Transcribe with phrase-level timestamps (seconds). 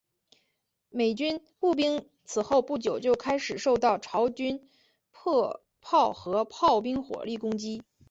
[0.89, 4.67] 美军步兵此后不久就开始受到朝军
[5.11, 7.83] 迫炮和炮兵火力攻击。